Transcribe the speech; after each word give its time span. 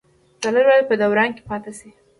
ډالر 0.41 0.63
باید 0.69 0.85
په 0.89 0.95
دوران 1.01 1.29
کې 1.35 1.41
پاتې 1.49 1.71
شي. 1.79 1.89